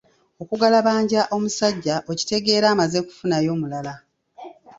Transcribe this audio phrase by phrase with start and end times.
[0.41, 3.93] Okugalabanja omusajja okitegeera amaze kufunayo mulala.